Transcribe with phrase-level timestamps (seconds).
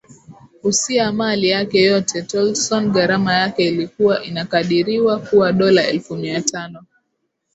[0.63, 6.85] usia mali yake yote Tolson gharama yake ilikuwa inakadiriwa kuwa dola elfu mia tano